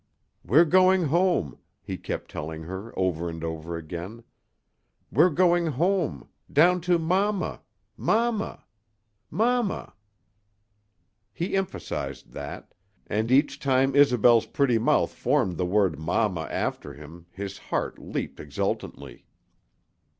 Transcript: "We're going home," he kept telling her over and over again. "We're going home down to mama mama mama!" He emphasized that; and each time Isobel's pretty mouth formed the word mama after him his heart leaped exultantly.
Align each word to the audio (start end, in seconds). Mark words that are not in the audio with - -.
"We're 0.43 0.65
going 0.65 1.03
home," 1.09 1.59
he 1.83 1.95
kept 1.95 2.31
telling 2.31 2.63
her 2.63 2.91
over 2.97 3.29
and 3.29 3.43
over 3.43 3.77
again. 3.77 4.23
"We're 5.11 5.29
going 5.29 5.67
home 5.67 6.27
down 6.51 6.81
to 6.89 6.97
mama 6.97 7.61
mama 7.97 8.63
mama!" 9.29 9.93
He 11.31 11.55
emphasized 11.55 12.31
that; 12.31 12.73
and 13.05 13.29
each 13.31 13.59
time 13.59 13.95
Isobel's 13.95 14.47
pretty 14.47 14.79
mouth 14.79 15.13
formed 15.13 15.57
the 15.57 15.67
word 15.67 15.99
mama 15.99 16.47
after 16.49 16.93
him 16.95 17.27
his 17.29 17.59
heart 17.59 17.99
leaped 17.99 18.39
exultantly. 18.39 19.27